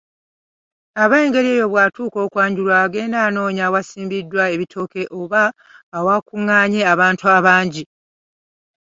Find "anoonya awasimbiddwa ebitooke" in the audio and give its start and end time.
3.27-5.01